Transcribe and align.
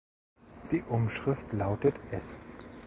Die 0.71 0.81
Umschrift 0.89 1.53
lautet 1.53 1.93
„S. 2.09 2.41